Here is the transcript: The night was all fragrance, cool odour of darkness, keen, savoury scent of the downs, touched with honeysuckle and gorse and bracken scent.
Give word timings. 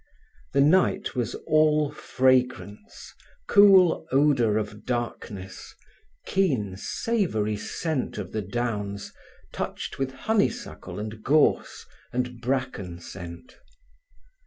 The 0.53 0.61
night 0.61 1.13
was 1.13 1.35
all 1.45 1.91
fragrance, 1.91 3.13
cool 3.47 4.07
odour 4.11 4.57
of 4.57 4.83
darkness, 4.83 5.75
keen, 6.25 6.75
savoury 6.75 7.55
scent 7.55 8.17
of 8.17 8.31
the 8.31 8.41
downs, 8.41 9.13
touched 9.53 9.99
with 9.99 10.11
honeysuckle 10.13 10.97
and 10.99 11.21
gorse 11.21 11.85
and 12.11 12.41
bracken 12.41 12.99
scent. 12.99 13.59